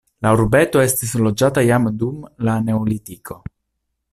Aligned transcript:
La 0.25 0.29
urbeto 0.35 0.81
estis 0.83 1.11
loĝata 1.25 1.65
jam 1.67 1.85
dum 1.99 2.25
la 2.49 2.57
neolitiko. 2.71 3.39